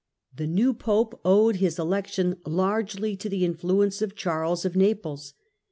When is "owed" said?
1.23-1.57